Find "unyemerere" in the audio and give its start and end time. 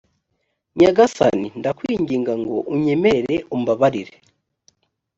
2.73-3.37